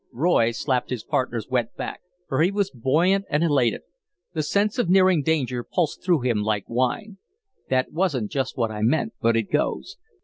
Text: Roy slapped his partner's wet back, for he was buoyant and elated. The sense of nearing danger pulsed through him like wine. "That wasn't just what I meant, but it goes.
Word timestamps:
Roy 0.11 0.49
slapped 0.49 0.89
his 0.89 1.03
partner's 1.03 1.47
wet 1.47 1.75
back, 1.75 2.01
for 2.27 2.41
he 2.41 2.49
was 2.49 2.71
buoyant 2.71 3.25
and 3.29 3.43
elated. 3.43 3.81
The 4.33 4.41
sense 4.41 4.79
of 4.79 4.89
nearing 4.89 5.21
danger 5.21 5.63
pulsed 5.63 6.03
through 6.03 6.21
him 6.21 6.41
like 6.41 6.67
wine. 6.67 7.19
"That 7.69 7.91
wasn't 7.91 8.31
just 8.31 8.57
what 8.57 8.71
I 8.71 8.81
meant, 8.81 9.13
but 9.21 9.37
it 9.37 9.51
goes. 9.51 9.97